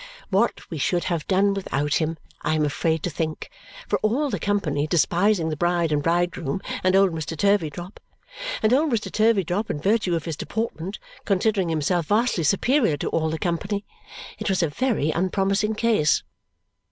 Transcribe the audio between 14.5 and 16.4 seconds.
a very unpromising case.